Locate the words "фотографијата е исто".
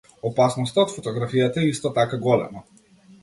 0.93-1.91